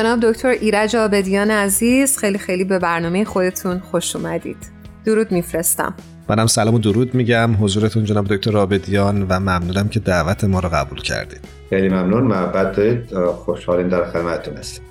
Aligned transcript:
جناب 0.00 0.20
دکتر 0.20 0.48
ایرج 0.48 0.96
آبدیان 0.96 1.50
عزیز 1.50 2.18
خیلی 2.18 2.38
خیلی 2.38 2.64
به 2.64 2.78
برنامه 2.78 3.24
خودتون 3.24 3.78
خوش 3.78 4.16
اومدید. 4.16 4.56
درود 5.04 5.32
میفرستم. 5.32 5.94
منم 6.28 6.46
سلام 6.46 6.74
و 6.74 6.78
درود 6.78 7.14
میگم. 7.14 7.64
حضورتون 7.64 8.04
جناب 8.04 8.26
دکتر 8.26 8.58
آبدیان 8.58 9.22
و 9.22 9.40
ممنونم 9.40 9.88
که 9.88 10.00
دعوت 10.00 10.44
ما 10.44 10.60
رو 10.60 10.68
قبول 10.68 11.00
کردید. 11.00 11.40
خیلی 11.70 11.88
ممنون. 11.88 12.22
محبت 12.22 12.76
دارید 12.76 13.14
خوشحالیم 13.44 13.88
در 13.88 14.10
خدمتتون 14.10 14.56
هستیم 14.56 14.84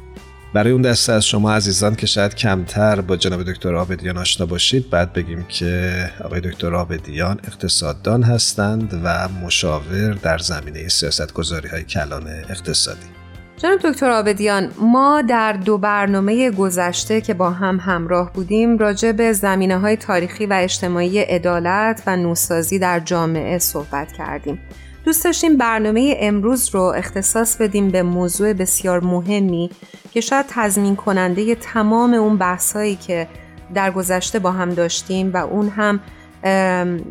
برای 0.54 0.72
اون 0.72 0.82
دسته 0.82 1.14
از 1.14 1.26
شما 1.26 1.54
عزیزان 1.54 1.96
که 1.96 2.08
شاید 2.08 2.36
کمتر 2.36 3.02
با 3.02 3.16
جناب 3.16 3.44
دکتر 3.44 3.76
آبدیان 3.76 4.18
آشنا 4.18 4.46
باشید 4.46 4.90
بعد 4.90 5.14
بگیم 5.14 5.44
که 5.44 5.94
آقای 6.24 6.42
دکتر 6.42 6.76
آبدیان 6.76 7.40
اقتصاددان 7.48 8.24
هستند 8.24 9.02
و 9.04 9.28
مشاور 9.46 10.14
در 10.14 10.38
زمینه 10.38 10.88
سیاست 10.88 11.34
گذاری 11.34 11.70
های 11.70 11.84
کلان 11.84 12.28
اقتصادی. 12.28 13.19
جناب 13.62 13.80
دکتر 13.80 14.10
آبدیان 14.10 14.72
ما 14.82 15.22
در 15.22 15.54
دو 15.54 15.78
برنامه 15.78 16.52
گذشته 16.52 17.22
که 17.22 17.34
با 17.34 17.50
هم 17.50 17.80
همراه 17.80 18.34
بودیم 18.34 18.78
راجع 18.78 19.12
به 19.12 19.34
زمینه 19.34 19.78
های 19.78 19.96
تاریخی 19.96 20.46
و 20.46 20.54
اجتماعی 20.54 21.20
عدالت 21.20 22.04
و 22.08 22.18
نوسازی 22.18 22.80
در 22.80 23.00
جامعه 23.00 23.58
صحبت 23.58 24.12
کردیم 24.12 24.60
دوست 25.06 25.24
داشتیم 25.24 25.58
برنامه 25.58 26.16
امروز 26.20 26.70
رو 26.76 26.82
اختصاص 26.82 27.58
بدیم 27.58 27.90
به 27.90 28.04
موضوع 28.04 28.54
بسیار 28.54 29.04
مهمی 29.04 29.70
که 30.12 30.22
شاید 30.22 30.46
تضمین 30.50 30.96
کننده 30.96 31.56
تمام 31.56 32.14
اون 32.14 32.38
بحثایی 32.38 32.96
که 32.96 33.28
در 33.74 33.92
گذشته 33.92 34.40
با 34.40 34.52
هم 34.52 34.70
داشتیم 34.70 35.34
و 35.34 35.38
اون 35.38 35.70
هم 35.70 36.00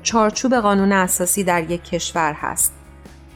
چارچوب 0.02 0.54
قانون 0.54 0.92
اساسی 0.92 1.44
در 1.44 1.70
یک 1.70 1.84
کشور 1.84 2.32
هست. 2.32 2.77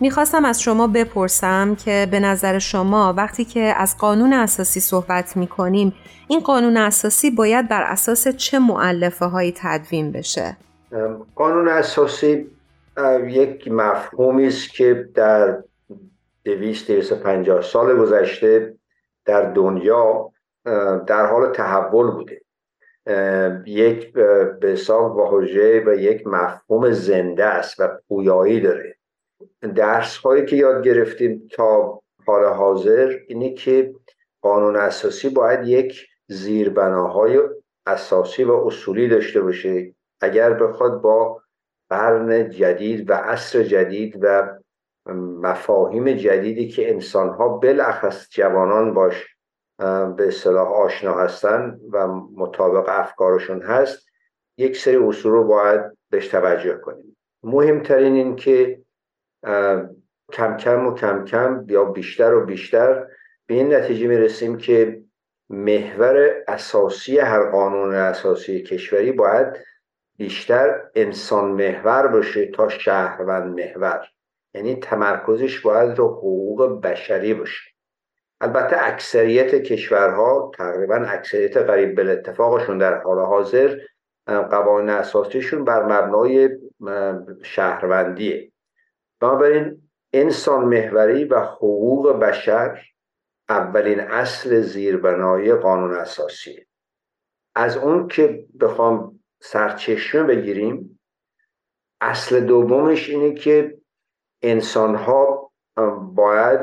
می‌خواستم 0.03 0.45
از 0.45 0.63
شما 0.63 0.87
بپرسم 0.87 1.75
که 1.75 2.09
به 2.11 2.21
نظر 2.21 2.59
شما 2.59 3.15
وقتی 3.17 3.45
که 3.45 3.61
از 3.61 3.99
قانون 3.99 4.33
اساسی 4.33 4.81
صحبت 4.81 5.37
می‌کنیم 5.37 5.95
این 6.29 6.41
قانون 6.41 6.77
اساسی 6.77 7.31
باید 7.31 7.69
بر 7.69 7.83
اساس 7.83 8.29
چه 8.29 8.59
معلفه 8.59 9.25
هایی 9.25 9.55
تدوین 9.57 10.13
بشه؟ 10.13 10.57
قانون 11.35 11.69
اساسی 11.69 12.51
یک 13.27 13.69
مفهومی 13.69 14.47
است 14.47 14.71
که 14.71 15.09
در 15.15 15.63
دویست 16.45 17.13
پنجاه 17.13 17.63
سال 17.63 17.97
گذشته 17.97 18.75
در 19.25 19.53
دنیا 19.53 20.31
در 21.07 21.27
حال 21.27 21.53
تحول 21.53 22.11
بوده 22.11 22.41
یک 23.67 24.13
به 24.13 24.69
حساب 24.73 25.17
واژه 25.17 25.83
و 25.87 25.95
یک 25.95 26.27
مفهوم 26.27 26.91
زنده 26.91 27.45
است 27.45 27.81
و 27.81 27.89
پویایی 28.09 28.61
داره 28.61 28.92
درس 29.75 30.17
هایی 30.17 30.47
که 30.47 30.57
یاد 30.57 30.85
گرفتیم 30.85 31.49
تا 31.53 32.01
حال 32.27 32.45
حاضر 32.45 33.19
اینه 33.29 33.55
که 33.55 33.95
قانون 34.43 34.77
اساسی 34.77 35.29
باید 35.29 35.69
یک 35.69 36.07
زیربناهای 36.27 37.41
اساسی 37.87 38.45
و 38.45 38.53
اصولی 38.53 39.09
داشته 39.09 39.41
باشه. 39.41 39.95
اگر 40.21 40.55
بخواد 40.55 41.01
با 41.01 41.43
قرن 41.91 42.51
جدید 42.51 43.11
و 43.11 43.15
عصر 43.15 43.63
جدید 43.63 44.19
و 44.21 44.59
مفاهیم 45.43 46.13
جدیدی 46.13 46.69
که 46.69 46.91
انسانها 46.91 47.49
بالاخص 47.49 48.29
جوانان 48.31 48.95
باش 48.95 49.37
به 50.17 50.29
اصطلاح 50.29 50.69
آشنا 50.69 51.15
هستن 51.15 51.81
و 51.93 52.07
مطابق 52.37 52.85
افکارشون 52.89 53.63
هست 53.63 54.07
یک 54.57 54.77
سری 54.77 54.97
اصول 54.97 55.33
رو 55.33 55.45
باید 55.45 55.81
بهش 56.11 56.29
توجه 56.29 56.75
کنیم. 56.75 57.17
مهمترین 57.43 58.15
این 58.15 58.37
که 58.37 58.82
کم 60.33 60.57
کم 60.57 60.87
و 60.87 60.95
کم 60.95 61.25
کم 61.25 61.65
یا 61.69 61.85
بیشتر 61.85 62.35
و 62.35 62.47
بیشتر 62.47 63.07
به 63.47 63.55
این 63.55 63.75
نتیجه 63.75 64.07
می‌رسیم 64.07 64.59
که 64.59 65.03
محور 65.51 66.35
اساسی 66.49 67.19
هر 67.19 67.51
قانون 67.51 67.95
اساسی 67.95 68.63
کشوری 68.63 69.13
باید 69.13 69.47
بیشتر 70.17 70.81
انسان 70.95 71.51
محور 71.51 72.07
باشه 72.07 72.47
تا 72.47 72.69
شهروند 72.69 73.61
محور. 73.61 74.07
یعنی 74.55 74.77
تمرکزش 74.77 75.61
باید 75.61 75.99
رو 75.99 76.09
حقوق 76.09 76.81
بشری 76.81 77.35
باشه. 77.35 77.71
البته 78.41 78.77
اکثریت 78.81 79.55
کشورها 79.55 80.51
تقریبا 80.59 80.95
اکثریت 80.95 81.57
قریب 81.57 81.95
به 81.95 82.13
اتفاقشون 82.13 82.79
در 82.79 83.03
حال 83.03 83.19
حاضر 83.19 83.79
قوانین 84.27 84.91
اساسیشون 84.91 85.65
بر 85.65 85.83
مبنای 85.83 86.51
شهروندیه. 87.43 88.52
بنابراین 89.23 89.83
انسان 90.13 90.65
محوری 90.65 91.25
و 91.25 91.41
حقوق 91.41 92.13
بشر 92.13 92.83
اولین 93.49 94.01
اصل 94.01 94.61
زیربنای 94.61 95.55
قانون 95.55 95.95
اساسی. 95.95 96.67
از 97.55 97.77
اون 97.77 98.09
که 98.09 98.47
بخوام 98.61 99.21
سرچشمه 99.41 100.23
بگیریم 100.23 101.01
اصل 102.01 102.41
دومش 102.41 103.11
اینه 103.11 103.35
که 103.35 103.79
انسان 104.43 104.95
ها 104.95 105.53
باید 106.15 106.61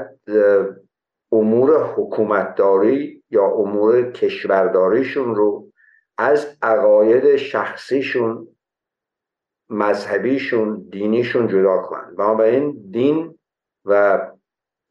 امور 1.32 1.94
حکومتداری 1.94 3.24
یا 3.30 3.46
امور 3.46 4.12
کشورداریشون 4.12 5.36
رو 5.36 5.72
از 6.18 6.58
عقاید 6.62 7.36
شخصیشون 7.36 8.48
مذهبیشون 9.70 10.88
دینیشون 10.92 11.48
جدا 11.48 11.78
کنن. 11.82 12.16
بنابراین 12.16 12.88
دین 12.92 13.40
و 13.86 14.22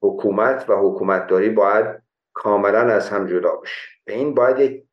حکومت 0.03 0.71
و 0.71 0.75
حکومتداری 0.75 1.50
باید 1.50 2.03
کاملا 2.33 2.81
از 2.81 3.11
هم 3.11 3.27
جدا 3.27 3.56
بشه 3.56 3.88
به 4.05 4.12
این 4.12 4.34
باید 4.34 4.59
یک 4.59 4.84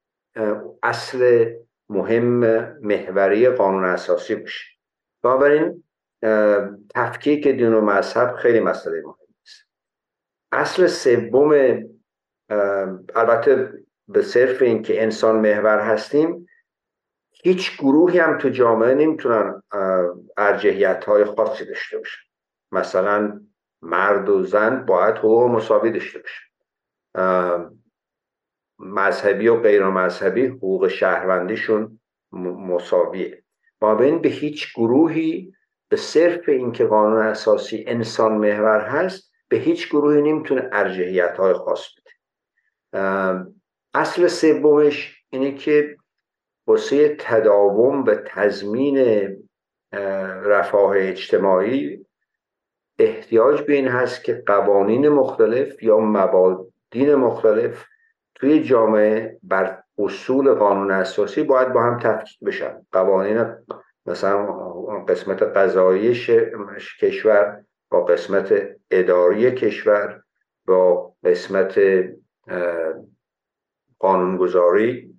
اصل 0.84 1.52
مهم 1.90 2.40
محوری 2.82 3.50
قانون 3.50 3.86
اساسی 3.86 4.36
باشه. 4.36 4.66
بنابراین 5.24 5.84
تفکیک 6.96 7.48
دین 7.48 7.74
و 7.74 7.82
مذهب 7.82 8.36
خیلی 8.36 8.60
مسئله 8.60 9.02
مهم 9.02 9.16
است. 9.44 9.68
اصل 10.52 10.88
سوم 10.88 11.80
البته 13.16 13.74
به 14.08 14.22
صرف 14.22 14.62
اینکه 14.62 15.04
انسان 15.04 15.36
محور 15.36 15.80
هستیم 15.80 16.48
هیچ 17.46 17.78
گروهی 17.78 18.20
هم 18.20 18.38
تو 18.38 18.50
جامعه 18.50 18.94
نمی‌تونن 18.94 19.62
ارجحیت 20.38 21.06
های 21.06 21.26
خاصی 21.26 21.66
داشته 21.66 21.98
باشن. 21.98 22.22
مثلا 22.72 23.42
مرد 23.82 24.30
و 24.30 24.44
زن 24.44 24.86
باید 24.86 25.16
حقوق 25.16 25.52
مساوی 25.52 25.92
داشته 25.92 26.20
باشن. 26.20 26.46
مذهبی 28.80 29.48
و 29.48 29.60
غیر 29.60 29.86
مذهبی 29.86 30.46
حقوق 30.46 30.88
شهروندیشون 30.88 32.00
مساویه. 32.32 33.44
با 33.80 33.96
بین 33.96 34.22
به 34.22 34.30
هیچ 34.30 34.74
گروهی 34.76 35.54
به 35.90 35.98
صرف 35.98 36.50
اینکه 36.50 36.86
قانون 36.86 37.22
اساسی 37.22 37.86
انسان 37.88 38.38
محور 38.38 38.80
هست 38.80 39.32
به 39.50 39.58
هیچ 39.58 39.90
گروهی 39.90 40.22
نمی‌تونه 40.22 40.70
ارجحیت 40.72 41.38
های 41.38 41.54
خاص 41.54 41.88
بده. 41.98 42.12
اصل 43.94 44.28
سومش 44.28 45.24
اینه 45.30 45.56
که 45.56 45.98
واسه 46.68 47.16
تداوم 47.20 48.04
و 48.04 48.16
تضمین 48.26 49.28
رفاه 50.44 50.94
اجتماعی 50.98 52.06
احتیاج 53.00 53.62
به 53.62 53.74
این 53.74 53.88
هست 53.88 54.24
که 54.24 54.44
قوانین 54.46 55.10
مختلف 55.10 55.84
یا 55.84 56.00
مبادین 56.00 57.16
مختلف 57.16 57.86
توی 58.36 58.64
جامعه 58.64 59.40
بر 59.44 59.84
اصول 59.98 60.54
قانون 60.54 60.92
اساسی 60.92 61.44
باید 61.44 61.74
با 61.74 61.84
هم 61.84 62.00
تفکیک 62.00 62.40
بشن. 62.46 62.86
قوانین 62.92 63.46
مثلا 64.06 64.46
قسمت 65.08 65.44
قضایی 65.44 66.14
کشور 67.02 67.64
با 67.90 68.06
قسمت 68.06 68.54
اداری 68.92 69.52
کشور 69.52 70.22
با 70.68 71.14
قسمت 71.24 71.80
قانونگذاری 74.00 75.15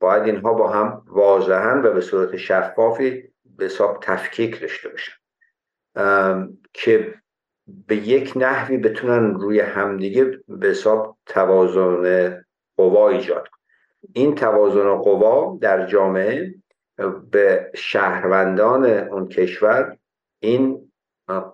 باید 0.00 0.22
اینها 0.22 0.54
با 0.54 0.70
هم 0.70 1.02
واضحا 1.06 1.82
و 1.84 1.92
به 1.92 2.00
صورت 2.00 2.36
شفافی 2.36 3.32
به 3.56 3.64
حساب 3.64 3.98
تفکیک 4.02 4.60
داشته 4.60 4.88
باشن. 4.88 5.12
که 6.74 7.14
به 7.86 7.96
یک 7.96 8.32
نحوی 8.36 8.76
بتونن 8.76 9.34
روی 9.34 9.60
همدیگه 9.60 10.38
به 10.48 10.68
حساب 10.68 11.18
توازن 11.26 12.44
قوا 12.76 13.08
ایجاد 13.08 13.48
این 14.12 14.34
توازن 14.34 14.94
قوا 14.94 15.58
در 15.60 15.86
جامعه 15.86 16.54
به 17.30 17.72
شهروندان 17.74 18.86
اون 18.86 19.28
کشور 19.28 19.96
این 20.38 20.92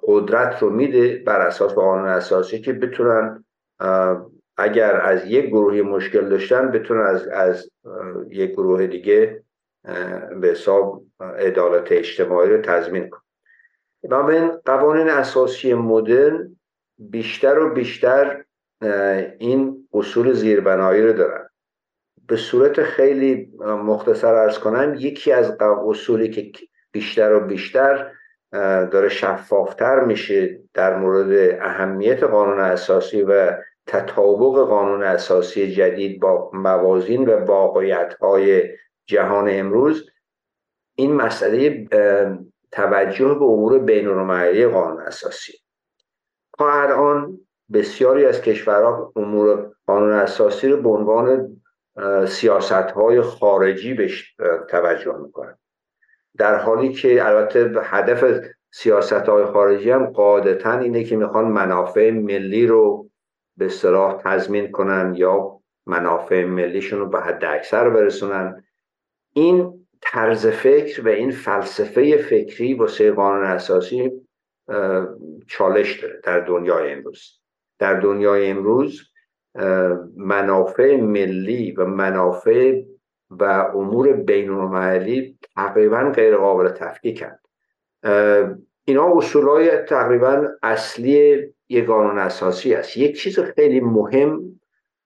قدرت 0.02 0.62
رو 0.62 0.70
میده 0.70 1.22
بر 1.26 1.40
اساس 1.40 1.72
قانون 1.74 2.08
اساسی 2.08 2.60
که 2.60 2.72
بتونن 2.72 3.44
اگر 4.56 5.00
از 5.00 5.26
یک 5.26 5.46
گروهی 5.46 5.82
مشکل 5.82 6.28
داشتن 6.28 6.70
بتونن 6.70 7.00
از, 7.00 7.28
از 7.28 7.70
یک 8.28 8.50
گروه 8.50 8.86
دیگه 8.86 9.42
به 10.40 10.48
حساب 10.48 11.04
عدالت 11.20 11.92
اجتماعی 11.92 12.50
رو 12.50 12.62
تضمین 12.62 13.08
کنن. 13.10 13.22
بنابراین 14.04 14.50
قوانین 14.64 15.08
اساسی 15.08 15.74
مدرن 15.74 16.56
بیشتر 16.98 17.58
و 17.58 17.74
بیشتر 17.74 18.44
این 19.38 19.88
اصول 19.92 20.32
زیربنایی 20.32 21.02
رو 21.02 21.12
دارن. 21.12 21.48
به 22.28 22.36
صورت 22.36 22.82
خیلی 22.82 23.52
مختصر 23.60 24.34
ارز 24.34 24.58
کنم 24.58 24.94
یکی 24.98 25.32
از 25.32 25.56
اصولی 25.60 26.30
که 26.30 26.66
بیشتر 26.92 27.32
و 27.32 27.40
بیشتر 27.40 28.12
داره 28.90 29.08
شفافتر 29.08 30.04
میشه 30.04 30.60
در 30.74 30.96
مورد 30.96 31.58
اهمیت 31.62 32.22
قانون 32.22 32.60
اساسی 32.60 33.22
و 33.22 33.56
تطابق 33.86 34.68
قانون 34.68 35.02
اساسی 35.02 35.72
جدید 35.72 36.20
با 36.20 36.50
موازین 36.52 37.28
و 37.28 37.44
واقعیت 37.44 38.14
های 38.14 38.62
جهان 39.06 39.48
امروز 39.50 40.10
این 40.94 41.12
مسئله 41.12 41.88
توجه 42.72 43.34
به 43.34 43.44
امور 43.44 43.78
بین 43.78 44.68
قانون 44.68 45.02
اساسی. 45.02 45.52
تا 46.58 46.82
الان 46.82 47.38
بسیاری 47.72 48.26
از 48.26 48.40
کشورها 48.40 49.12
امور 49.16 49.70
قانون 49.86 50.12
اساسی 50.12 50.68
رو 50.68 50.82
به 50.82 50.88
عنوان 50.88 51.60
سیاست 52.26 52.72
های 52.72 53.20
خارجی 53.20 53.94
بهش 53.94 54.36
توجه 54.68 55.16
می‌کنن. 55.18 55.58
در 56.38 56.56
حالی 56.56 56.92
که 56.92 57.26
البته 57.26 57.72
هدف 57.82 58.40
سیاست 58.70 59.12
های 59.12 59.44
خارجی 59.44 59.90
هم 59.90 60.06
قاعدتا 60.06 60.78
اینه 60.78 61.04
که 61.04 61.16
می‌خوان 61.16 61.44
منافع 61.44 62.10
ملی 62.10 62.66
رو 62.66 63.10
به 63.56 63.68
صلاح 63.68 64.22
تضمین 64.22 64.70
کنن 64.70 65.14
یا 65.16 65.60
منافع 65.86 66.44
ملیشون 66.44 66.98
رو 66.98 67.08
به 67.08 67.20
حد 67.20 67.44
اکثر 67.44 67.90
برسونن. 67.90 68.64
این 69.32 69.86
طرز 70.00 70.46
فکر 70.46 71.06
و 71.06 71.08
این 71.08 71.30
فلسفه 71.30 72.16
فکری 72.16 72.74
واسه 72.74 73.12
قانون 73.12 73.44
اساسی 73.44 74.12
چالش 75.46 76.00
داره 76.00 76.20
در 76.24 76.40
دنیای 76.40 76.92
امروز. 76.92 77.40
در 77.78 78.00
دنیای 78.00 78.50
امروز 78.50 79.00
منافع 80.16 80.96
ملی 80.96 81.72
و 81.72 81.84
منافع 81.84 82.82
و 83.30 83.44
امور 83.74 84.12
بین 84.12 84.50
المللی 84.50 85.38
تقریبا 85.56 86.12
غیر 86.14 86.36
قابل 86.36 86.68
تفکیکند 86.68 87.40
اینا 88.84 89.20
های 89.34 89.76
تقریبا 89.76 90.48
اصلی 90.62 91.53
یک 91.68 91.86
قانون 91.86 92.18
اساسی 92.18 92.74
است. 92.74 92.96
یک 92.96 93.20
چیز 93.20 93.40
خیلی 93.40 93.80
مهم 93.80 94.60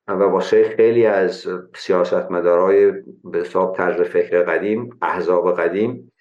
و 0.09 0.23
واسه 0.23 0.75
خیلی 0.77 1.07
از 1.07 1.47
سیاستمدارای 1.75 2.91
به 3.25 3.39
حساب 3.39 3.77
طرز 3.77 4.01
فکر 4.01 4.43
قدیم 4.43 4.91
احزاب 5.03 5.61
قدیم 5.61 6.13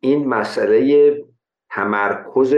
این 0.00 0.28
مسئله 0.28 1.24
تمرکز 1.70 2.54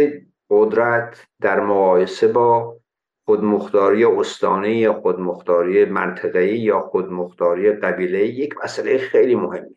قدرت 0.51 1.27
در 1.41 1.61
مقایسه 1.61 2.29
با 2.29 2.77
خودمختاری 3.25 4.05
استانه 4.05 4.77
یا 4.77 4.93
خودمختاری 4.93 5.85
منطقه‌ای 5.85 6.59
یا 6.59 6.81
خودمختاری 6.81 7.73
قبیله 7.73 8.27
یک 8.27 8.55
مسئله 8.65 8.99
خیلی 8.99 9.35
مهمی. 9.35 9.77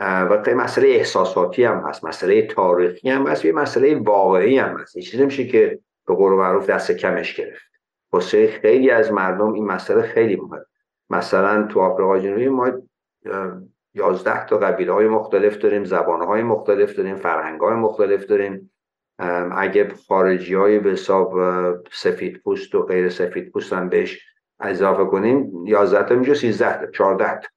و 0.00 0.42
مسئله 0.56 0.88
احساساتی 0.88 1.64
هم 1.64 1.84
هست 1.88 2.04
مسئله 2.04 2.42
تاریخی 2.42 3.10
هم 3.10 3.26
هست 3.26 3.44
یه 3.44 3.52
مسئله 3.52 3.98
واقعی 3.98 4.58
هم 4.58 4.78
هست. 4.78 4.96
یه 4.96 5.02
چیزی 5.02 5.24
میشه 5.24 5.46
که 5.46 5.78
به 6.10 6.16
قول 6.16 6.32
معروف 6.32 6.70
دست 6.70 6.92
کمش 6.92 7.34
گرفت. 7.34 7.70
واسه 8.12 8.46
خیلی 8.46 8.90
از 8.90 9.12
مردم 9.12 9.52
این 9.52 9.66
مسئله 9.66 10.02
خیلی 10.02 10.36
مهم 10.36 10.64
مثلا 11.10 11.66
تو 11.66 11.80
آفریقای 11.80 12.20
جنوبی 12.20 12.48
ما 12.48 12.72
یازده 13.94 14.46
تا 14.46 14.58
قبیله 14.58 14.92
های 14.92 15.08
مختلف 15.08 15.56
داریم 15.58 15.84
زبان 15.84 16.22
های 16.22 16.42
مختلف 16.42 16.96
داریم 16.96 17.16
فرهنگ 17.16 17.60
های 17.60 17.74
مختلف 17.74 18.24
داریم. 18.24 18.70
اگه 19.56 19.88
خارجی 20.08 20.54
های 20.54 20.78
به 20.78 20.90
حساب 20.90 21.34
سفید 21.92 22.42
پوست 22.42 22.74
و 22.74 22.82
غیر 22.82 23.08
سفید 23.08 23.52
پوست 23.52 23.72
هم 23.72 23.88
بهش 23.88 24.20
اضافه 24.60 25.04
کنیم 25.04 25.66
11 25.66 26.08
تا 26.08 26.14
میشه 26.14 26.34
13 26.34 26.80
تا 26.80 26.90
14 26.90 27.40
تا. 27.40 27.48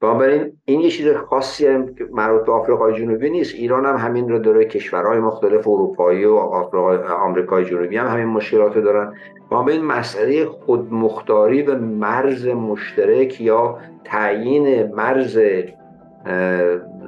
بنابراین 0.00 0.52
این 0.64 0.80
یه 0.80 0.90
چیز 0.90 1.16
خاصی 1.16 1.66
هم 1.66 1.94
که 1.94 2.08
مربوط 2.12 2.46
به 2.46 2.52
آفریقای 2.52 2.94
جنوبی 2.94 3.30
نیست. 3.30 3.54
ایران 3.54 3.86
هم 3.86 3.96
همین 3.96 4.28
رو 4.28 4.38
داره 4.38 4.64
کشورهای 4.64 5.18
مختلف 5.18 5.68
اروپایی 5.68 6.24
و 6.24 6.34
آمریکای 6.34 7.64
جنوبی 7.64 7.96
هم 7.96 8.06
همین 8.06 8.26
مشکلات 8.26 8.76
رو 8.76 8.82
دارن 8.82 9.14
بنابراین 9.50 9.84
مسئله 9.84 10.44
خودمختاری 10.44 11.62
و 11.62 11.78
مرز 11.78 12.46
مشترک 12.46 13.40
یا 13.40 13.78
تعیین 14.04 14.94
مرز 14.94 15.38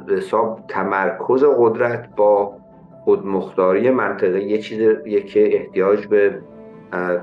حساب 0.09 0.61
تمرکز 0.69 1.45
قدرت 1.59 2.09
با 2.17 2.53
خودمختاری 3.05 3.91
منطقه 3.91 4.41
یه 4.41 4.59
چیزی 4.59 5.23
که 5.23 5.57
احتیاج 5.57 6.07
به 6.07 6.39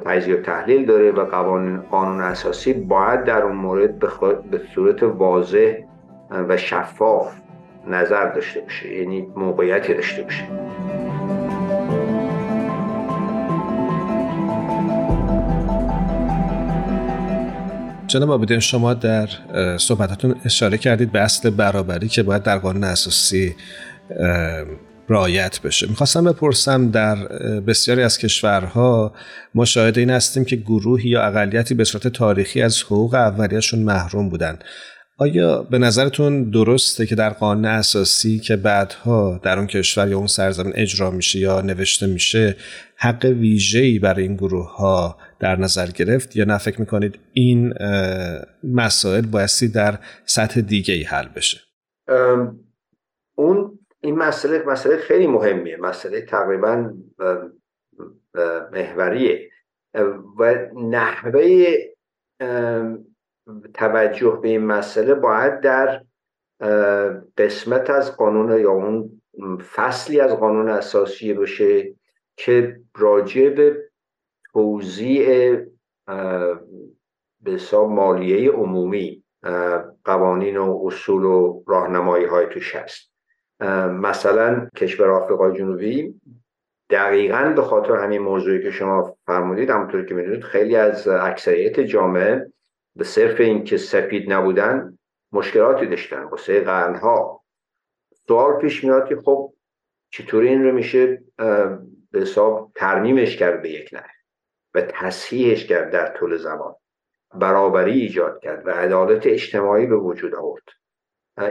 تجزیه 0.06 0.35
و 0.35 0.41
تحلیل 0.41 0.85
داره 0.85 1.12
و 1.12 1.25
قوانین 1.25 1.77
قانون 1.77 2.21
اساسی 2.21 2.73
باید 2.73 3.23
در 3.23 3.41
اون 3.41 3.56
مورد 3.56 4.00
به 4.51 4.62
صورت 4.75 5.03
واضح 5.03 5.73
و 6.31 6.57
شفاف 6.57 7.33
نظر 7.88 8.29
داشته 8.29 8.62
باشه 8.62 8.94
یعنی 8.94 9.27
موقعیتی 9.35 9.94
داشته 9.94 10.23
باشه. 10.23 10.44
جناب 18.07 18.31
آبدین 18.31 18.59
شما 18.59 18.94
در 18.94 19.27
صحبتاتون 19.77 20.35
اشاره 20.45 20.77
کردید 20.77 21.12
به 21.12 21.19
اصل 21.19 21.50
برابری 21.50 22.07
که 22.07 22.23
باید 22.23 22.44
در 22.44 22.57
قانون 22.57 22.83
اساسی 22.83 23.56
رعایت 25.10 25.62
بشه. 25.62 25.88
می‌خواستم 25.88 26.24
بپرسم 26.24 26.92
در 26.92 27.16
بسیاری 27.60 28.02
از 28.02 28.18
کشورها 28.18 29.13
ما 29.56 29.66
شاهد 29.66 29.98
این 29.98 30.10
هستیم 30.10 30.46
که 30.46 30.56
گروهی 30.56 31.10
یا 31.10 31.24
اقلیتی 31.24 31.74
به 31.74 31.84
صورت 31.84 32.07
تاریخی 32.07 32.62
از 32.62 32.84
حقوق 32.84 33.13
اولیهشون 33.13 33.80
محروم 33.80 34.30
بودن. 34.30 34.60
آیا 35.18 35.63
به 35.63 35.78
نظرتون 35.78 36.50
درسته 36.50 37.06
که 37.06 37.16
در 37.16 37.30
قانون 37.30 37.66
اساسی 37.66 38.40
که 38.40 38.56
بعدها 38.56 39.40
در 39.44 39.57
اون 39.57 39.68
کشور 39.68 40.07
یا 40.07 40.18
اون 40.18 40.28
سرزمین 40.28 40.74
اجرا 40.75 41.12
میشه 41.12 41.40
یا 41.40 41.62
نوشته 41.62 42.08
میشه 42.08 42.56
حق 42.98 43.25
ویژه‌ای 43.25 44.00
برای 44.00 44.24
این 44.24 44.36
گروه 44.36 44.75
ها 44.75 45.18
در 45.39 45.56
نظر 45.56 45.88
گرفت 45.88 46.36
یا 46.36 46.46
نه؟ 46.46 46.58
فکر 46.58 46.79
می‌کنید 46.79 47.20
این 47.34 47.74
مسائل 48.63 49.25
بایستی 49.25 49.68
در 49.68 50.00
سطح 50.25 50.62
دیگه 50.62 50.94
ای 50.94 51.03
حل 51.03 51.27
بشه؟ 51.27 51.58
اون 53.38 53.75
این 54.05 54.15
مسئله 54.15 54.63
مسئله 54.65 54.97
خیلی 54.97 55.27
مهمیه. 55.27 55.77
مسئله 55.77 56.21
تقریبا 56.21 56.93
محوریه. 58.71 59.51
و 60.39 60.55
نحوه 60.75 61.74
توجه 63.74 64.39
به 64.41 64.50
این 64.50 64.65
مسئله 64.65 65.13
باید 65.13 65.59
در 65.59 66.01
قسمت 67.38 67.89
از 67.89 68.17
قانون 68.17 68.59
یا 68.59 68.71
اون 68.71 69.21
فصلی 69.75 70.19
از 70.19 70.31
قانون 70.31 70.69
اساسی 70.69 71.33
باشه 71.33 71.95
که 72.38 72.79
راجع 72.97 73.50
به 73.50 73.89
توضیع 74.53 75.55
به 77.41 77.51
حساب 77.51 77.89
مالیه 77.89 78.51
عمومی 78.51 79.24
قوانین 80.05 80.57
و 80.57 80.81
اصول 80.85 81.24
و 81.24 81.63
راهنمایی 81.67 82.25
های 82.25 82.45
توش 82.45 82.75
هست. 82.75 83.14
مثلا 83.89 84.69
کشور 84.75 85.09
آفریقای 85.09 85.57
جنوبی 85.57 86.21
دقیقا 86.89 87.53
به 87.55 87.62
خاطر 87.62 87.95
همین 87.95 88.21
موضوعی 88.21 88.63
که 88.63 88.71
شما 88.71 89.17
فرمودید 89.25 89.69
همونطوری 89.69 90.05
که 90.05 90.13
می‌دونید 90.13 90.43
خیلی 90.43 90.75
از 90.75 91.07
اکثریت 91.07 91.79
جامعه 91.79 92.51
به 92.95 93.03
صرف 93.03 93.39
اینکه 93.39 93.77
سفید 93.77 94.33
نبودن 94.33 94.97
مشکلاتی 95.31 95.85
داشتن. 95.85 96.24
واسه 96.24 96.62
قرنها. 96.62 97.43
سوال 98.27 98.62
پیش 98.62 98.83
میاد 98.83 99.09
که 99.09 99.15
خب 99.15 99.53
چطوری 100.09 100.47
این 100.47 100.63
رو 100.63 100.71
میشه 100.71 101.24
به 102.12 102.19
حساب 102.21 102.71
ترمیمش 102.75 103.38
کرد 103.38 103.62
به 103.62 103.69
یک 103.69 103.89
نحو 103.93 104.07
و 104.74 104.81
تصحیحش 104.81 105.65
کرد 105.65 105.91
در 105.91 106.17
طول 106.17 106.38
زمان. 106.38 106.75
برابری 107.33 108.01
ایجاد 108.01 108.39
کرد 108.39 108.67
و 108.67 108.69
عدالت 108.69 109.27
اجتماعی 109.27 109.85
به 109.85 109.95
وجود 109.95 110.35
آورد. 110.35 110.63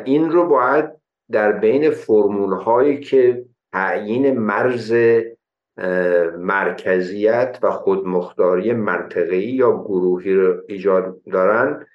این 0.04 0.30
رو 0.30 0.46
باید 0.46 0.90
در 1.32 1.52
بین 1.52 1.90
فرمول 1.90 2.52
هایی 2.52 3.00
که 3.00 3.44
تعیین 3.72 4.38
مرز 4.38 4.94
مرکزیت 6.38 7.58
و 7.62 7.70
خودمختاری 7.70 8.72
منطقه‌ای 8.72 9.42
یا 9.42 9.72
گروهی 9.72 10.34
رو 10.34 10.62
ایجاد 10.68 11.22
دارن 11.32 11.86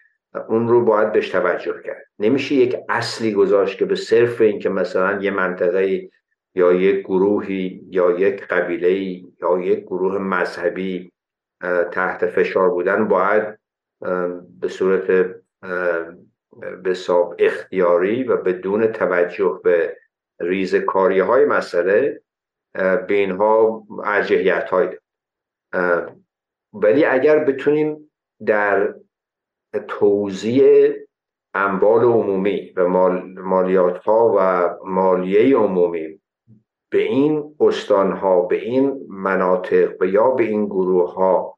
اون 0.50 0.68
رو 0.68 0.86
باید 0.86 1.12
بهش 1.12 1.30
توجه 1.30 1.82
کرد. 1.86 2.06
نمیشه 2.20 2.56
یک 2.56 2.76
اصلی 2.90 3.34
گذاشت 3.34 3.78
که 3.78 3.86
به 3.86 3.96
صرف 3.96 4.42
اینکه 4.42 4.70
مثلا 4.70 5.22
یه 5.22 5.32
منطقه 5.32 6.10
یا 6.56 6.74
یک 6.74 7.06
گروهی 7.06 7.82
یا 7.90 8.20
یک 8.20 8.44
قبیله 8.48 8.92
یا 9.42 9.60
یک 9.62 9.80
گروه 9.80 10.18
مذهبی 10.18 11.12
تحت 11.92 12.26
فشار 12.26 12.70
بودن 12.70 13.08
باید 13.08 13.60
به 14.60 14.68
صورت 14.68 15.36
به 16.84 16.94
صاحب 16.94 17.36
اختیاری 17.40 18.24
و 18.24 18.38
بدون 18.38 18.88
توجه 18.88 19.62
به 19.64 19.98
ریز 20.40 20.76
های 20.76 21.46
مسئله 21.46 22.22
به 22.74 23.14
اینها 23.14 23.84
های 24.72 24.98
ولی 26.74 27.06
اگر 27.06 27.40
بتونیم 27.44 28.12
در 28.46 28.96
توزیع 29.88 30.96
اموال 31.54 32.04
عمومی 32.04 32.74
و 32.76 32.88
مالیات 33.42 33.98
ها 33.98 34.36
و 34.38 34.70
مالیه 34.86 35.58
عمومی 35.58 36.20
به 36.92 37.02
این 37.02 37.56
استان 37.60 38.12
ها 38.12 38.42
به 38.42 38.62
این 38.62 39.06
مناطق 39.10 40.02
و 40.02 40.06
یا 40.06 40.32
به 40.32 40.44
این 40.44 40.66
گروه 40.66 41.14
ها 41.14 41.58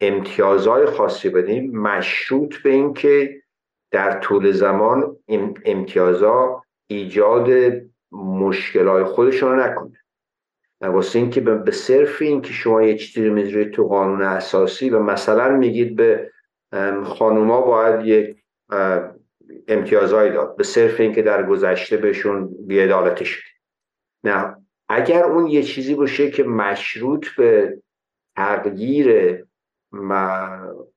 امتیازهای 0.00 0.86
خاصی 0.86 1.28
بدیم 1.28 1.78
مشروط 1.78 2.56
به 2.62 2.70
اینکه 2.70 3.42
در 3.94 4.20
طول 4.20 4.52
زمان 4.52 5.16
امتیازها 5.64 6.64
ایجاد 6.86 7.50
مشکلات 8.12 9.06
خودشون 9.06 9.52
رو 9.52 9.60
نکنه. 9.60 10.00
واسه 10.80 11.18
اینکه 11.18 11.40
به 11.40 11.70
صرف 11.70 12.22
اینکه 12.22 12.52
شما 12.52 12.82
یه 12.82 12.96
چیزی 12.96 13.28
رو 13.28 13.64
تو 13.64 13.88
قانون 13.88 14.22
اساسی 14.22 14.90
و 14.90 14.98
مثلا 14.98 15.56
میگید 15.56 15.96
به 15.96 16.30
خانوما 17.04 17.60
باید 17.60 18.06
یک 18.06 18.36
امتیازهایی 19.68 20.32
داد 20.32 20.56
به 20.56 20.64
صرف 20.64 21.00
اینکه 21.00 21.22
در 21.22 21.46
گذشته 21.46 21.96
بهشون 21.96 22.50
بیعدالتی 22.66 23.24
شده. 23.24 23.50
نه 24.24 24.56
اگر 24.88 25.24
اون 25.24 25.46
یه 25.46 25.62
چیزی 25.62 25.94
باشه 25.94 26.30
که 26.30 26.44
مشروط 26.44 27.28
به 27.36 27.78
تغییر 28.36 29.38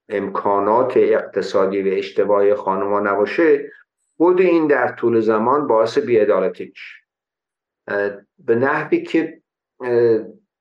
امکانات 0.10 0.94
اقتصادی 0.98 1.82
و 1.82 1.94
اجتماعی 1.94 2.54
خانوما 2.54 3.00
نباشه 3.00 3.72
خود 4.18 4.42
این 4.42 4.68
در 4.68 4.88
طول 4.92 5.20
زمان 5.20 5.68
باعث 5.68 5.98
بیعدالتی 5.98 6.66
میشه. 6.66 7.04
به 8.38 8.56
نحوی 8.56 9.04
که 9.04 9.42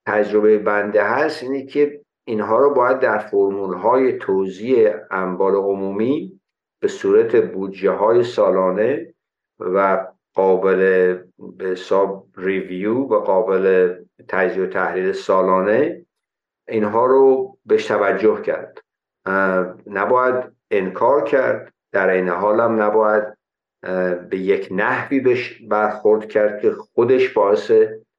تجربه 0.07 0.59
بنده 0.59 1.05
هست 1.05 1.43
اینه 1.43 1.66
که 1.66 2.00
اینها 2.25 2.59
رو 2.59 2.75
باید 2.75 2.99
در 2.99 3.19
فرمول 3.19 3.75
های 3.75 4.19
توزیع 4.19 4.95
انبار 5.11 5.55
عمومی 5.55 6.40
به 6.81 6.88
صورت 6.88 7.37
بودجه 7.37 7.90
های 7.90 8.23
سالانه 8.23 9.14
و 9.59 10.07
قابل 10.35 10.78
به 11.38 11.64
حساب 11.64 12.26
ریویو 12.37 12.95
و 12.95 13.21
قابل 13.21 13.95
تجزیه 14.28 14.64
و 14.64 14.66
تحلیل 14.66 15.12
سالانه 15.12 16.06
اینها 16.69 17.07
رو 17.07 17.57
بهش 17.67 17.87
توجه 17.87 18.43
کرد. 18.43 18.79
نباید 19.87 20.45
انکار 20.71 21.25
کرد. 21.25 21.73
در 21.93 22.11
این 22.11 22.29
حال 22.29 22.61
هم 22.61 22.83
نباید 22.83 23.25
به 24.31 24.39
یک 24.39 24.69
نحوی 24.71 25.21
بهش 25.21 25.63
برخورد 25.69 26.29
کرد 26.29 26.61
که 26.61 26.71
خودش 26.71 27.29
باعث 27.29 27.73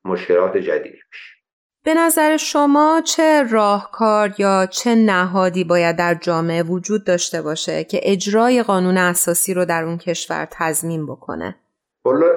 مشکلات 0.05 0.57
جدیدی 0.57 0.97
بشه. 1.11 1.37
به 1.85 1.93
نظر 1.93 2.37
شما 2.37 3.01
چه 3.05 3.43
راهکار 3.51 4.33
یا 4.37 4.65
چه 4.65 4.95
نهادی 4.95 5.63
باید 5.63 5.95
در 5.95 6.13
جامعه 6.13 6.63
وجود 6.63 7.03
داشته 7.03 7.41
باشه 7.41 7.83
که 7.83 7.99
اجرای 8.03 8.63
قانون 8.63 8.97
اساسی 8.97 9.53
رو 9.53 9.65
در 9.65 9.83
اون 9.83 9.97
کشور 9.97 10.47
تضمین 10.51 11.05
بکنه؟ 11.05 11.55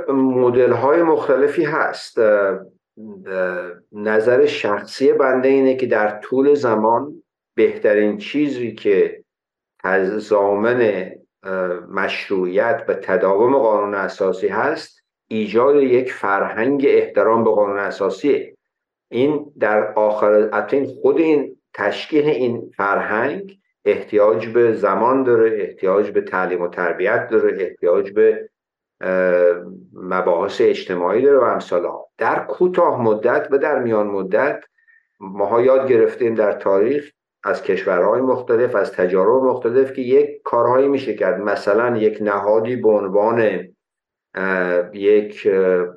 مدل 0.08 0.72
های 0.72 1.02
مختلفی 1.02 1.64
هست. 1.64 2.18
نظر 3.92 4.46
شخصی 4.46 5.12
بنده 5.12 5.48
اینه 5.48 5.76
که 5.76 5.86
در 5.86 6.20
طول 6.20 6.54
زمان 6.54 7.22
بهترین 7.54 8.18
چیزی 8.18 8.74
که 8.74 9.24
از 9.84 10.08
زامن 10.08 11.10
مشروعیت 11.88 12.84
و 12.88 12.94
تداوم 12.94 13.58
قانون 13.58 13.94
اساسی 13.94 14.48
هست 14.48 15.00
ایجاد 15.28 15.82
یک 15.82 16.12
فرهنگ 16.12 16.84
احترام 16.88 17.44
به 17.44 17.50
قانون 17.50 17.78
اساسی 17.78 18.54
این 19.10 19.52
در 19.58 19.92
آخر 19.92 20.50
این 20.72 20.86
خود 20.86 21.18
این 21.18 21.56
تشکیل 21.74 22.24
این 22.24 22.70
فرهنگ 22.76 23.58
احتیاج 23.84 24.48
به 24.48 24.72
زمان 24.72 25.22
داره 25.22 25.62
احتیاج 25.62 26.10
به 26.10 26.20
تعلیم 26.20 26.62
و 26.62 26.68
تربیت 26.68 27.28
داره 27.28 27.62
احتیاج 27.62 28.10
به 28.10 28.49
مباحث 29.92 30.60
اجتماعی 30.60 31.22
داره 31.22 31.38
و 31.38 31.42
امثال 31.42 31.88
در 32.18 32.44
کوتاه 32.44 33.02
مدت 33.02 33.48
و 33.50 33.58
در 33.58 33.78
میان 33.78 34.06
مدت 34.06 34.64
ماها 35.20 35.62
یاد 35.62 35.88
گرفتیم 35.88 36.34
در 36.34 36.52
تاریخ 36.52 37.12
از 37.44 37.62
کشورهای 37.62 38.20
مختلف 38.20 38.74
از 38.74 38.92
تجارب 38.92 39.44
مختلف 39.44 39.92
که 39.92 40.02
یک 40.02 40.42
کارهایی 40.44 40.88
میشه 40.88 41.14
کرد. 41.14 41.40
مثلا 41.40 41.96
یک 41.96 42.18
نهادی 42.20 42.76
به 42.76 42.88
عنوان 42.88 43.68
یک 44.92 45.48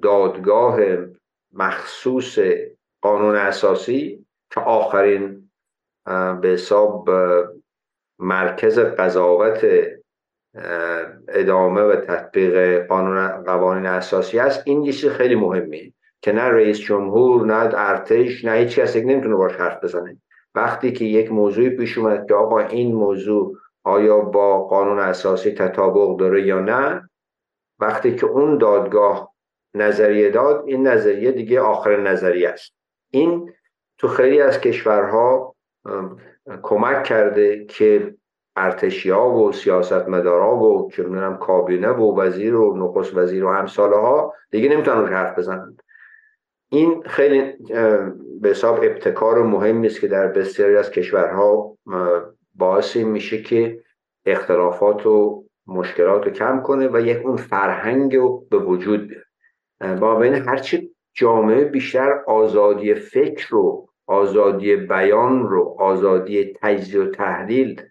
دادگاه 0.01 0.79
مخصوص 1.53 2.39
قانون 3.01 3.35
اساسی 3.35 4.25
که 4.51 4.59
آخرین 4.59 5.49
به 6.41 6.47
حساب 6.47 7.09
مرکز 8.19 8.79
قضاوت 8.79 9.65
ادامه 11.27 11.81
و 11.81 11.95
تطبیق 11.95 12.85
قانون 12.87 13.27
قوانین 13.27 13.85
اساسی 13.85 14.39
است 14.39 14.63
این 14.65 14.83
یه 14.83 14.91
خیلی 14.91 15.35
مهمه 15.35 15.93
که 16.21 16.31
نه 16.31 16.43
رئیس 16.43 16.79
جمهور 16.79 17.45
نه 17.45 17.55
ارتش 17.75 18.45
نه 18.45 18.51
هیچ 18.51 18.79
کسی 18.79 19.01
نمی‌تونه 19.01 19.35
باش 19.35 19.53
حرف 19.55 19.83
بزنه. 19.83 20.17
وقتی 20.55 20.91
که 20.91 21.05
یک 21.05 21.31
موضوعی 21.31 21.69
پیش 21.69 21.97
اومد 21.97 22.27
که 22.27 22.33
آقا 22.33 22.59
این 22.59 22.95
موضوع 22.95 23.55
آیا 23.83 24.19
با 24.19 24.63
قانون 24.67 24.99
اساسی 24.99 25.51
تطابق 25.51 26.19
داره 26.19 26.47
یا 26.47 26.59
نه 26.59 27.09
وقتی 27.79 28.15
که 28.15 28.25
اون 28.25 28.57
دادگاه 28.57 29.33
نظریه 29.73 30.29
داد 30.29 30.63
این 30.67 30.87
نظریه 30.87 31.31
دیگه 31.31 31.61
آخر 31.61 31.97
نظریه 31.97 32.49
است. 32.49 32.73
این 33.11 33.53
تو 33.97 34.07
خیلی 34.07 34.41
از 34.41 34.61
کشورها 34.61 35.55
کمک 36.63 37.03
کرده 37.03 37.65
که 37.65 38.15
ارتشیا 38.55 39.25
و 39.25 39.51
سیاستمدارا 39.51 40.55
و 40.55 40.91
چه 40.91 41.03
کابینه 41.39 41.89
و 41.89 42.21
وزیر 42.21 42.55
و 42.55 42.77
نخست 42.77 43.17
وزیر 43.17 43.45
و 43.45 43.53
همساله 43.53 43.95
ها 43.95 44.33
دیگه 44.51 44.69
نمی‌تونن 44.69 45.13
حرف 45.13 45.39
بزنند 45.39 45.83
این 46.69 47.03
خیلی 47.05 47.53
به 48.41 48.49
حساب 48.49 48.79
ابتکار 48.83 49.43
مهمی 49.43 49.87
است 49.87 50.01
که 50.01 50.07
در 50.07 50.27
بسیاری 50.27 50.77
از 50.77 50.91
کشورها 50.91 51.77
باعث 52.55 52.95
میشه 52.95 53.41
که 53.41 53.79
اختلافات 54.25 55.05
و 55.05 55.43
مشکلات 55.67 56.25
رو 56.25 56.31
کم 56.31 56.61
کنه 56.61 56.87
و 56.87 56.99
یک 56.99 57.25
اون 57.25 57.35
فرهنگ 57.35 58.15
رو 58.15 58.45
به 58.49 58.57
وجود 58.57 59.07
بیاره. 59.07 59.99
با 59.99 60.15
بین 60.15 60.33
هرچی 60.33 60.91
جامعه 61.13 61.65
بیشتر 61.65 62.23
آزادی 62.27 62.93
فکر 62.93 63.47
رو 63.49 63.89
آزادی 64.07 64.75
بیان 64.75 65.47
رو 65.49 65.75
آزادی 65.79 66.53
تجزیه 66.61 67.01
و 67.01 67.07
تحلیل 67.07 67.81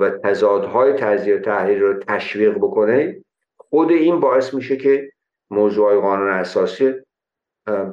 و 0.00 0.10
تضادهای 0.24 0.92
تجزیه 0.92 1.36
و 1.36 1.38
تحلیل 1.38 1.80
رو 1.80 1.94
تشویق 1.94 2.54
بکنه 2.56 3.24
خود 3.56 3.90
این 3.90 4.20
باعث 4.20 4.54
میشه 4.54 4.76
که 4.76 5.12
موضوع 5.50 6.00
قانون 6.00 6.28
اساسی 6.28 6.94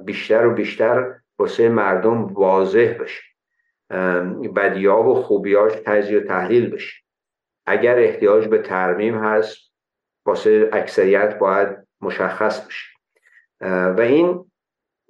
بیشتر 0.05 0.47
و 0.47 0.53
بیشتر 0.53 1.15
واسه 1.39 1.69
مردم 1.69 2.25
واضح 2.25 2.97
بشه 2.99 3.23
بدیا 4.55 4.97
و 4.97 5.13
خوبیاش 5.13 5.73
تجزیه 5.85 6.19
و 6.19 6.23
تحلیل 6.23 6.69
بشه. 6.69 7.03
اگر 7.65 7.99
احتیاج 7.99 8.47
به 8.47 8.57
ترمیم 8.57 9.17
هست 9.17 9.57
واسه 10.25 10.69
اکثریت 10.73 11.39
باید 11.39 11.87
مشخص 12.01 12.67
بشه. 12.67 12.87
و 13.97 14.01
این 14.01 14.51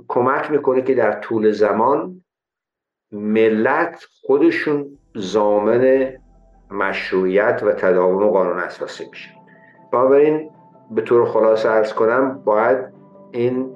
کمک 0.08 0.52
می‌کنه 0.52 0.82
که 0.82 0.96
در 0.96 1.12
طول 1.20 1.52
زمان 1.52 2.24
ملت 3.12 4.06
خودشون 4.22 5.00
زامن 5.16 6.14
مشروعیت 6.72 7.64
و 7.66 7.72
تداوم 7.72 8.28
قانون 8.28 8.60
اساسی 8.60 9.04
میشه. 9.12 9.30
بنابراین 9.92 10.50
به 10.92 11.02
طور 11.02 11.26
خلاصه 11.26 11.70
ارز 11.70 11.94
کنم 11.94 12.42
باید 12.46 12.78
این 13.32 13.76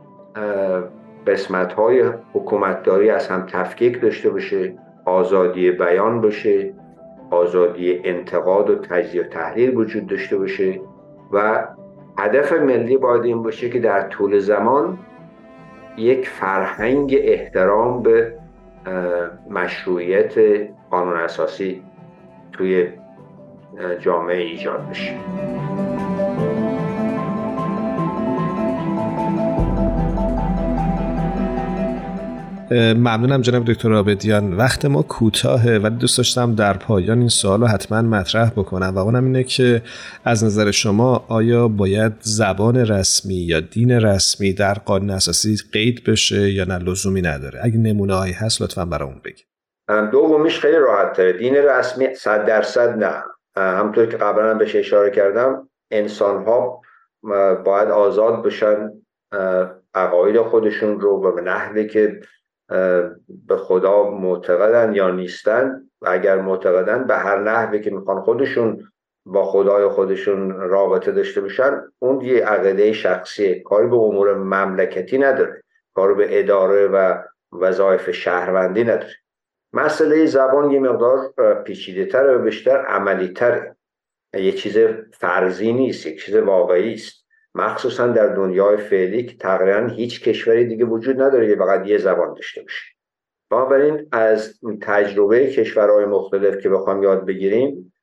قسمت 1.28 1.74
های 1.74 2.04
حکومتداری 2.34 3.10
از 3.10 3.28
هم 3.28 3.46
تفکیک 3.46 4.02
داشته 4.02 4.30
باشه 4.30 4.74
آزادی 5.06 5.72
بیان 5.72 6.22
باشه 6.22 6.74
آزادی 7.32 8.02
انتقاد 8.04 8.70
و 8.70 8.76
تجزیه 8.76 9.22
و 9.22 9.28
تحلیل 9.28 9.78
وجود 9.78 10.08
داشته 10.08 10.38
باشه 10.38 10.82
و 11.32 11.68
هدف 12.18 12.54
ملی 12.54 12.98
باید 12.98 13.24
این 13.24 13.44
باشه 13.44 13.70
که 13.70 13.80
در 13.80 14.02
طول 14.02 14.40
زمان 14.40 14.98
یک 15.98 16.30
فرهنگ 16.30 17.16
احترام 17.20 18.04
به 18.04 18.34
مشروعیت 19.50 20.34
قانون 20.92 21.16
اساسی 21.18 21.84
توی 22.54 22.88
جامعه 24.02 24.38
ایجاد 24.38 24.90
بشه. 24.90 25.16
ممنونم 32.72 33.42
جناب 33.42 33.66
دکتر 33.66 33.94
آبدیان 33.94 34.54
وقت 34.54 34.86
ما 34.86 35.02
کوتاهه 35.02 35.78
ولی 35.78 35.96
دوست 35.96 36.18
داشتم 36.18 36.56
در 36.56 36.74
پایان 36.74 37.20
این 37.20 37.30
سوال 37.30 37.62
رو 37.62 37.68
حتما 37.68 38.02
مطرح 38.02 38.50
بکنم 38.50 38.92
و 38.96 38.98
اونم 38.98 39.26
اینه 39.26 39.44
که 39.44 39.82
از 40.26 40.44
نظر 40.44 40.72
شما 40.72 41.26
آیا 41.28 41.68
باید 41.68 42.14
زبان 42.22 42.76
رسمی 42.76 43.36
یا 43.36 43.60
دین 43.60 43.92
رسمی 43.92 44.54
در 44.54 44.74
قانون 44.74 45.10
اساسی 45.10 45.58
قید 45.74 46.04
بشه 46.04 46.52
یا 46.52 46.64
نه؟ 46.64 46.78
لزومی 46.78 47.22
نداره. 47.22 47.60
اگه 47.64 47.78
نمونه 47.78 48.14
هایی 48.14 48.34
هست 48.34 48.62
لطفا 48.62 48.86
برامون 48.86 49.22
بگید. 49.26 49.51
دومیش 50.12 50.60
خیلی 50.60 50.78
راحت 50.78 51.14
تره. 51.14 51.34
دین 51.34 51.56
رسمی 51.56 52.16
صد 52.16 52.46
درصد 52.46 53.04
نه. 53.04 53.24
همطور 53.58 54.06
که 54.06 54.18
قبلا 54.18 54.54
بهش 54.54 54.76
اشاره 54.76 55.10
کردم 55.10 55.70
انسان 55.92 56.44
ها 56.44 56.82
باید 57.64 57.90
آزاد 57.90 58.44
بشن 58.44 58.92
عقاید 59.94 60.42
خودشون 60.42 61.00
رو 61.00 61.32
به 61.32 61.42
نحوی 61.42 61.88
که 61.88 62.20
به 63.48 63.58
خدا 63.58 64.10
معتقدن 64.10 64.96
یا 64.96 65.10
نیستن. 65.10 65.82
و 66.02 66.10
اگر 66.10 66.38
معتقدن 66.38 67.04
به 67.04 67.16
هر 67.16 67.40
نحوی 67.40 67.80
که 67.80 67.92
می‌خوان 67.92 68.22
خودشون 68.22 68.92
با 69.26 69.46
خدای 69.46 69.88
خودشون 69.88 70.52
رابطه 70.52 71.12
داشته 71.12 71.42
باشن 71.42 71.82
اون 72.00 72.22
یه 72.22 72.46
عقیده 72.46 72.94
شخصی 72.94 73.60
کاری 73.60 73.88
به 73.88 73.96
امور 73.96 74.34
مملکتی 74.34 75.18
نداره. 75.18 75.64
کاری 75.94 76.14
به 76.14 76.40
اداره 76.40 76.88
و 76.88 77.18
وظایف 77.52 78.12
شهروندی 78.12 78.84
نداره. 78.84 79.14
مسئله 79.74 80.26
زبان 80.26 80.72
یه 80.72 80.80
مقدار 80.80 81.34
پیچیده 81.66 82.06
تر 82.06 82.36
و 82.36 82.40
بیشتر 82.40 82.86
عملی 82.86 83.28
تره. 83.28 83.76
یه 84.34 84.52
چیز 84.52 84.78
فرضی 85.14 85.74
نیست 85.74 86.06
یک 86.06 86.26
چیز 86.26 86.36
واقعی 86.36 86.94
است. 86.94 87.26
مخصوصا 87.56 88.08
در 88.08 88.28
دنیای 88.28 88.78
فعلی 88.78 89.26
که 89.26 89.38
تقریبا 89.38 89.88
هیچ 89.88 90.24
کشوری 90.24 90.66
دیگه 90.66 90.86
وجود 90.86 91.22
نداره 91.22 91.48
که 91.48 91.56
فقط 91.56 91.88
یه 91.88 91.98
زبان 91.98 92.34
داشته 92.34 92.62
باشه. 92.62 92.86
بنابراین 93.50 94.08
از 94.12 94.60
تجربه 94.82 95.48
کشورهای 95.48 96.06
مختلف 96.06 96.58
که 96.58 96.70
بخوام 96.70 97.04
یاد 97.04 97.26
بگیریم 97.26 97.94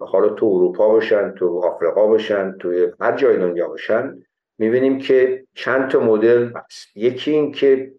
حالا 0.00 0.28
تو 0.28 0.46
اروپا 0.46 0.88
باشن 0.88 1.34
تو 1.34 1.58
آفریقا 1.58 2.06
باشن 2.06 2.56
تو 2.58 2.90
هر 3.00 3.16
جای 3.16 3.36
دنیا 3.36 3.68
باشن 3.68 4.22
می‌بینیم 4.58 4.98
که 4.98 5.44
چند 5.54 5.90
تا 5.90 6.00
مدل 6.00 6.52
هست. 6.56 6.96
یکی 6.96 7.30
این 7.30 7.52
که 7.52 7.92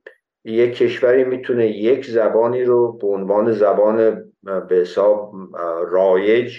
یک 0.46 0.78
کشوری 0.78 1.24
می‌تونه 1.24 1.68
یک 1.68 2.06
زبانی 2.06 2.64
رو 2.64 2.92
به 2.92 3.08
عنوان 3.08 3.52
زبان 3.52 4.24
به 4.44 4.76
حساب 4.76 5.34
رایج 5.90 6.58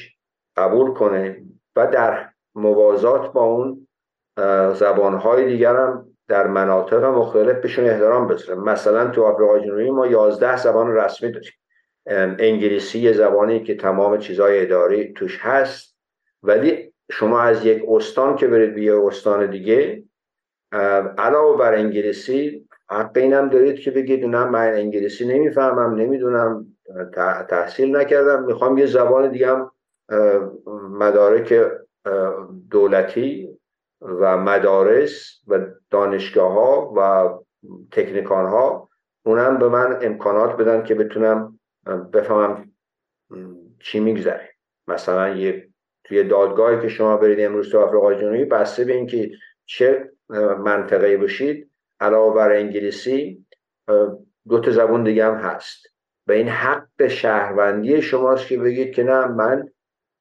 قبول 0.57 0.95
کنه 0.95 1.43
و 1.76 1.87
در 1.87 2.28
موازات 2.55 3.33
با 3.33 3.45
اون 3.45 3.88
زبانهای 4.75 5.47
دیگر 5.47 5.76
هم 5.76 6.07
در 6.28 6.47
مناطق 6.47 7.05
مختلف 7.05 7.57
بهشون 7.57 7.85
احترام 7.85 8.28
بذاره 8.28 8.61
مثلا 8.61 9.11
تو 9.11 9.25
آفریقای 9.25 9.61
جنوبی 9.61 9.90
ما 9.90 10.07
11 10.07 10.57
زبان 10.57 10.95
رسمی 10.95 11.33
داریم. 11.33 11.52
انگلیسی 12.38 12.99
یه 12.99 13.12
زبانی 13.12 13.62
که 13.62 13.75
تمام 13.75 14.19
چیزهای 14.19 14.62
اداری 14.62 15.12
توش 15.12 15.38
هست. 15.40 15.97
ولی 16.43 16.93
شما 17.11 17.40
از 17.40 17.66
یک 17.66 17.83
استان 17.88 18.37
که 18.37 18.47
برید 18.47 18.75
به 18.75 18.83
یه 18.83 19.00
استان 19.05 19.50
دیگه 19.50 20.02
علاوه 21.19 21.59
بر 21.59 21.75
انگلیسی 21.75 22.66
حق 22.90 23.16
اینم 23.16 23.49
دارید 23.49 23.78
که 23.78 23.90
بگید 23.90 24.25
نه 24.25 24.45
من 24.45 24.73
انگلیسی 24.73 25.26
نمی‌فهمم 25.26 25.95
نمی‌دونم 25.95 26.66
تحصیل 27.49 27.97
نکردم. 27.97 28.45
می‌خوام 28.45 28.78
یه 28.78 28.87
زبان 28.87 29.31
دیگه 29.31 29.49
هم 29.50 29.71
مدارک 30.90 31.55
دولتی 32.71 33.59
و 34.00 34.37
مدارس 34.37 35.40
و 35.49 35.59
دانشگاه 35.90 36.52
ها 36.52 36.93
و 36.97 37.28
تکنیکان 37.93 38.47
ها 38.47 38.88
اونم 39.25 39.59
به 39.59 39.69
من 39.69 39.99
امکانات 40.02 40.57
بدن 40.57 40.83
که 40.83 40.95
بتونم 40.95 41.59
بفهمم 42.12 42.73
چی 43.81 44.00
میگذره. 44.00 44.50
مثلا 44.89 45.28
یه 45.28 45.69
توی 46.04 46.25
دادگاهی 46.25 46.80
که 46.80 46.89
شما 46.89 47.17
برید 47.17 47.41
امروز 47.41 47.71
تو 47.73 47.78
آفریقای 47.78 48.17
جنوبی 48.17 48.45
بسته 48.45 48.84
به 48.84 48.93
اینکه 48.93 49.30
چه 49.67 50.11
منطقه 50.58 51.17
باشید 51.17 51.71
علاوه 52.00 52.35
بر 52.35 52.52
انگلیسی 52.52 53.47
دو 54.49 54.61
تا 54.61 54.71
زبون 54.71 55.04
دیگه 55.04 55.25
هم 55.26 55.35
هست. 55.35 55.87
و 56.26 56.32
این 56.32 56.49
حق 56.49 57.06
شهروندی 57.06 58.02
شماست 58.02 58.47
که 58.47 58.59
بگید 58.59 58.95
که 58.95 59.02
نه 59.02 59.26
من 59.26 59.69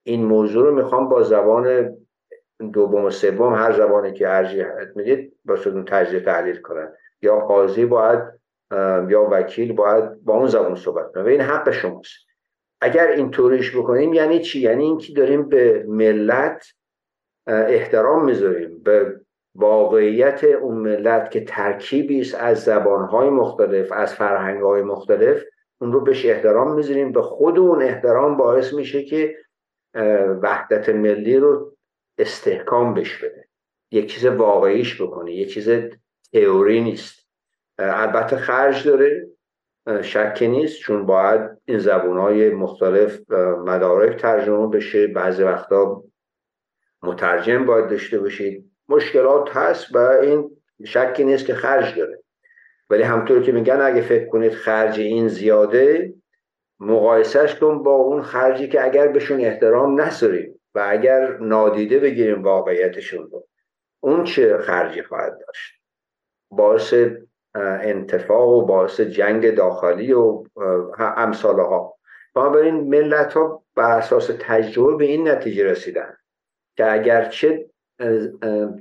این 0.04 0.26
موضوع 0.26 0.70
رو 0.70 0.76
می‌خوام 0.76 1.10
با 1.10 1.24
زبان 1.24 1.98
دوم 2.74 3.06
و 3.06 3.10
سوم 3.10 3.54
هر 3.54 3.72
زبانی 3.72 4.14
که 4.14 4.30
ارجیح 4.30 4.66
می‌دید 4.96 5.38
با 5.46 5.56
شدون 5.56 5.86
تجزیه 5.86 6.20
تحلیل 6.20 6.62
کنن. 6.62 6.94
یا 7.22 7.40
قاضی 7.40 7.86
باید 7.86 8.20
یا 9.10 9.28
وکیل 9.32 9.74
باید 9.74 10.24
با 10.24 10.34
اون 10.34 10.48
زبان 10.48 10.76
صحبت 10.76 11.12
کنه. 11.12 11.24
و 11.24 11.28
این 11.28 11.42
حق 11.42 11.72
شماست. 11.72 12.26
اگر 12.82 13.08
این 13.08 13.32
طوریش 13.32 13.78
بکنیم 13.78 14.14
یعنی 14.14 14.40
چی؟ 14.40 14.60
یعنی 14.60 14.84
اینکه 14.84 15.14
داریم 15.14 15.50
به 15.50 15.86
ملت 15.88 16.66
احترام 17.48 18.26
می‌ذاریم 18.26 18.84
به 18.84 19.22
واقعیت 19.56 20.44
اون 20.44 20.78
ملت 20.78 21.32
که 21.32 21.46
ترکیبی 21.46 22.22
است 22.22 22.36
از 22.36 22.64
زبانهای 22.64 23.30
مختلف 23.30 23.92
از 23.92 24.14
فرهنگهای 24.14 24.82
مختلف 24.82 25.44
اون 25.82 25.94
رو 25.94 26.02
بهش 26.02 26.26
احترام 26.26 26.76
می‌ذاریم. 26.76 27.12
به 27.12 27.22
خود 27.22 27.60
اون 27.60 27.82
احترام 27.82 28.38
باعث 28.38 28.74
میشه 28.74 29.04
که 29.04 29.36
وحدت 30.42 30.90
ملی 30.90 31.38
رو 31.38 31.76
استحکام 32.18 32.94
بش 32.94 33.18
بده. 33.24 33.48
یک 33.92 34.14
چیز 34.14 34.26
واقعیش 34.26 35.02
بکنه 35.02 35.34
یک 35.34 35.54
چیز 35.54 35.70
تئوری 36.34 36.82
نیست. 36.82 37.28
البته 37.80 38.36
خرج 38.36 38.88
داره. 38.88 39.28
شکی 40.02 40.48
نیست 40.48 40.80
چون 40.80 41.06
باید 41.06 41.42
این 41.66 41.80
زبانهای 41.80 42.50
مختلف 42.50 43.32
مدارک 43.66 44.22
ترجمه 44.22 44.68
بشه. 44.68 45.08
بعضی 45.08 45.44
وقتا 45.44 46.04
مترجم 47.04 47.66
باید 47.66 47.88
داشته 47.90 48.20
باشید. 48.20 48.65
مشکلات 48.90 49.58
هست 49.58 49.96
و 49.96 49.98
این 49.98 50.52
شکی 50.86 51.24
نیست 51.24 51.46
که 51.46 51.56
خرج 51.56 51.98
داره. 51.98 52.20
ولی 52.90 53.04
همطور 53.04 53.44
که 53.44 53.52
میگن 53.52 53.82
اگه 53.82 54.02
فکر 54.02 54.30
کنید 54.30 54.54
خرج 54.54 55.00
این 55.00 55.28
زیاده 55.28 56.14
مقایسهش 56.80 57.56
کن 57.56 57.84
با 57.84 57.96
اون 57.96 58.22
خرجی 58.22 58.68
که 58.68 58.84
اگر 58.84 59.08
بهشون 59.08 59.42
احترام 59.42 60.02
نذاریم 60.02 60.60
و 60.76 60.86
اگر 60.90 61.38
نادیده 61.38 62.00
بگیریم 62.00 62.44
واقعیتشون 62.44 63.30
رو 63.32 63.48
اون 64.00 64.24
چه 64.24 64.58
خرجی 64.58 65.04
خواهد 65.04 65.40
داشت؟ 65.48 65.82
باعث 66.52 66.94
انتفاق 67.56 68.50
و 68.50 68.66
باعث 68.66 69.02
جنگ 69.02 69.56
داخلی 69.56 70.14
و 70.14 70.44
امثال 70.98 71.60
ها 71.60 71.96
بنابراین 72.36 72.76
ملت 72.76 73.34
ها 73.34 73.64
بر 73.76 73.98
اساس 73.98 74.32
تجربه 74.40 74.96
به 74.96 75.06
این 75.06 75.28
نتیجه 75.28 75.64
رسیدن 75.64 76.18
که 76.78 76.92
اگرچه 76.92 77.70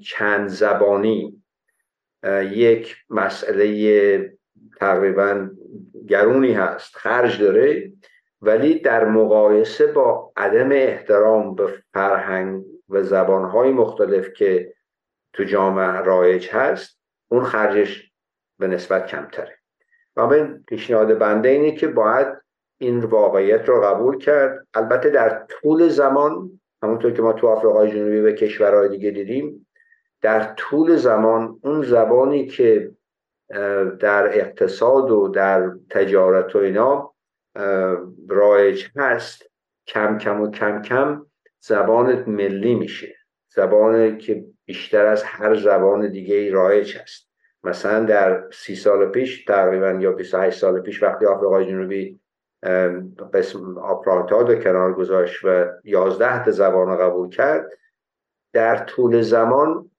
چند 0.02 0.48
زبانی 0.48 1.42
یک 2.50 2.96
مسئله 3.10 4.38
تقریبا 4.80 5.50
گرونی 6.08 6.52
هست 6.52 6.96
خرج 6.96 7.42
داره 7.42 7.92
ولی 8.42 8.78
در 8.78 9.04
مقایسه 9.04 9.86
با 9.86 10.32
عدم 10.36 10.72
احترام 10.72 11.54
به 11.54 11.82
فرهنگ 11.92 12.64
و 12.88 13.02
زبانهای 13.02 13.70
مختلف 13.70 14.32
که 14.32 14.74
تو 15.32 15.44
جامعه 15.44 16.00
رایج 16.00 16.48
هست 16.48 16.98
اون 17.28 17.44
خرجش 17.44 18.12
به 18.58 18.66
نسبت 18.66 19.06
کمتره. 19.06 19.58
و 20.16 20.26
به 20.26 20.60
پیشنهاد 20.66 21.18
بنده 21.18 21.48
اینه 21.48 21.72
که 21.72 21.86
باید 21.86 22.26
این 22.78 23.00
واقعیت 23.00 23.68
رو 23.68 23.80
قبول 23.80 24.18
کرد. 24.18 24.66
البته 24.74 25.10
در 25.10 25.46
طول 25.48 25.88
زمان 25.88 26.60
همونطور 26.84 27.12
که 27.12 27.22
ما 27.22 27.32
تو 27.32 27.48
آفریقای 27.48 27.90
جنوبی 27.90 28.20
و 28.20 28.32
کشورهای 28.32 28.88
دیگه 28.88 29.10
دیدیم 29.10 29.66
در 30.22 30.54
طول 30.56 30.96
زمان 30.96 31.60
اون 31.62 31.82
زبانی 31.82 32.46
که 32.46 32.90
در 34.00 34.38
اقتصاد 34.38 35.10
و 35.10 35.28
در 35.28 35.70
تجارت 35.90 36.56
و 36.56 36.58
اینا 36.58 37.14
رایج 38.28 38.86
هست 38.96 39.50
کم 39.86 40.18
کم 40.18 40.40
و 40.40 40.50
کم 40.50 40.82
کم 40.82 41.26
زبان 41.60 42.24
ملی 42.30 42.74
میشه. 42.74 43.14
زبانی 43.54 44.18
که 44.18 44.44
بیشتر 44.64 45.06
از 45.06 45.22
هر 45.22 45.54
زبان 45.54 46.10
دیگه 46.10 46.50
رایج 46.50 46.96
هست. 46.96 47.30
مثلا 47.64 48.04
در 48.04 48.44
سی 48.52 48.76
سال 48.76 49.06
پیش 49.06 49.44
تقریبا 49.44 49.90
یا 49.90 50.12
28 50.12 50.58
سال 50.58 50.80
پیش 50.80 51.02
وقتی 51.02 51.26
آفریقای 51.26 51.66
جنوبی 51.66 52.20
قسم 53.34 53.78
آپارتاد 53.78 54.50
رو 54.50 54.58
کنار 54.58 54.92
گذاشت 54.92 55.44
و 55.44 55.66
11 55.84 56.44
تا 56.44 56.50
زبان 56.50 56.88
رو 56.88 56.96
قبول 56.96 57.28
کرد. 57.28 57.70
در 58.52 58.76
طول 58.76 59.20
زمان 59.20 59.90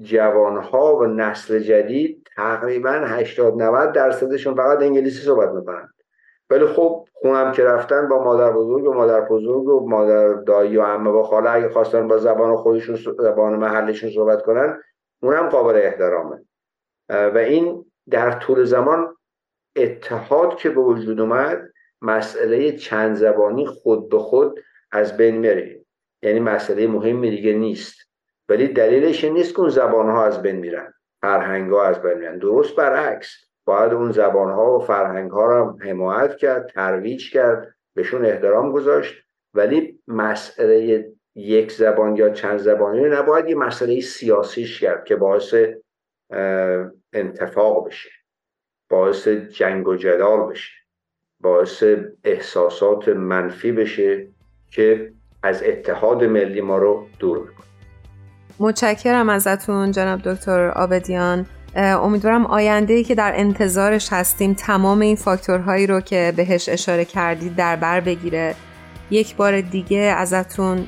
جوانها 0.00 0.96
و 0.96 1.06
نسل 1.06 1.58
جدید 1.58 2.28
تقریبا 2.36 2.90
80 2.90 3.62
90 3.62 3.92
درصدشون 3.92 4.54
فقط 4.54 4.82
انگلیسی 4.82 5.22
صحبت 5.22 5.48
می‌کنن. 5.48 5.88
ولی 6.50 6.66
خب 6.66 7.08
خونم 7.12 7.52
که 7.52 7.64
رفتن 7.64 8.08
با 8.08 8.24
مادر 8.24 8.52
بزرگ 8.52 8.84
و 8.84 8.94
مادر 8.94 9.20
بزرگ 9.20 9.68
و 9.68 9.88
مادر 9.88 10.32
دایی 10.32 10.76
و 10.76 10.82
عمه 10.82 11.10
و 11.10 11.22
خاله 11.22 11.50
اگه 11.50 11.68
خواستن 11.68 12.08
با 12.08 12.18
زبان 12.18 12.56
خودشون 12.56 12.96
زبان 13.18 13.56
محلشون 13.56 14.10
صحبت 14.10 14.42
کنن 14.42 14.78
اونم 15.22 15.48
قابل 15.48 15.76
احترامه. 15.76 16.44
و 17.08 17.38
این 17.38 17.84
در 18.10 18.30
طول 18.30 18.64
زمان 18.64 19.16
اتحاد 19.76 20.56
که 20.56 20.70
به 20.70 20.80
وجود 20.80 21.20
اومد 21.20 21.62
مسئله 22.02 22.72
چند 22.72 23.16
زبانی 23.16 23.66
خود 23.66 24.08
به 24.08 24.18
خود 24.18 24.60
از 24.92 25.16
بین 25.16 25.36
میره. 25.36 25.84
یعنی 26.22 26.40
مسئله 26.40 26.86
مهمی 26.86 27.30
دیگه 27.30 27.52
نیست. 27.52 27.96
ولی 28.48 28.68
دلیلش 28.68 29.24
نیست 29.24 29.54
که 29.54 29.60
اون 29.60 29.68
زبان 29.68 30.10
ها 30.10 30.24
از 30.24 30.42
بین 30.42 30.56
میرن. 30.56 30.94
فرهنگ 31.20 31.70
ها 31.70 31.84
از 31.84 32.02
بین 32.02 32.18
میرن. 32.18 32.38
درست 32.38 32.76
برعکس. 32.76 33.28
باید 33.64 33.92
اون 33.92 34.12
زبان 34.12 34.52
ها 34.52 34.76
و 34.76 34.80
فرهنگ 34.80 35.30
ها 35.30 35.46
رو 35.46 35.78
حمایت 35.80 36.36
کرد 36.36 36.66
ترویج 36.66 37.32
کرد 37.32 37.74
بهشون 37.94 38.24
احترام 38.24 38.72
گذاشت. 38.72 39.24
ولی 39.54 40.02
مسئله 40.06 41.08
یک 41.34 41.72
زبان 41.72 42.16
یا 42.16 42.30
چند 42.30 42.58
زبانی 42.58 43.00
نباید 43.00 43.48
یه 43.48 43.54
مسئله 43.54 44.00
سیاسیش 44.00 44.80
کرد 44.80 45.04
که 45.04 45.16
باعث 45.16 45.54
انتفاق 47.12 47.86
بشه. 47.86 48.10
باعث 48.90 49.28
جنگ 49.28 49.88
و 49.88 49.96
جدال 49.96 50.50
بشه. 50.50 50.72
باعث 51.40 51.84
احساسات 52.24 53.08
منفی 53.08 53.72
بشه 53.72 54.26
که 54.70 55.12
از 55.42 55.62
اتحاد 55.62 56.24
ملی 56.24 56.60
ما 56.60 56.78
رو 56.78 57.06
دور 57.18 57.38
می‌کنه 57.38 57.66
متشکرم 58.58 59.28
ازتون 59.28 59.90
جناب 59.90 60.20
دکتر 60.22 60.68
آبدیان. 60.68 61.46
امیدوارم 61.76 62.46
آینده 62.46 62.94
ای 62.94 63.04
که 63.04 63.14
در 63.14 63.32
انتظارش 63.36 64.12
هستیم 64.12 64.54
تمام 64.54 65.00
این 65.00 65.16
فاکتورهایی 65.16 65.86
رو 65.86 66.00
که 66.00 66.32
بهش 66.36 66.68
اشاره 66.68 67.04
کردید 67.04 67.56
در 67.56 67.76
بر 67.76 68.00
بگیره. 68.00 68.54
یک 69.10 69.36
بار 69.36 69.60
دیگه 69.60 69.98
ازتون 69.98 70.86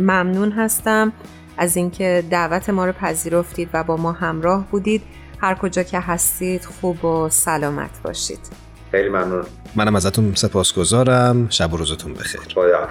ممنون 0.00 0.52
هستم 0.52 1.12
از 1.56 1.76
اینکه 1.76 2.24
دعوت 2.30 2.70
ما 2.70 2.86
رو 2.86 2.92
پذیرفتید 2.92 3.68
و 3.72 3.84
با 3.84 3.96
ما 3.96 4.12
همراه 4.12 4.66
بودید. 4.70 5.02
هر 5.40 5.54
کجا 5.54 5.82
که 5.82 6.00
هستید 6.00 6.64
خوب 6.64 7.04
و 7.04 7.28
سلامت 7.28 8.02
باشید. 8.04 8.67
خیلی 8.90 9.08
ممنون. 9.08 9.44
منم 9.74 9.96
ازتون 9.96 10.34
سپاسگزارم. 10.34 11.48
شب 11.50 11.72
و 11.72 11.76
روزتون 11.76 12.14
بخیر. 12.14 12.40
خدا 12.40 12.88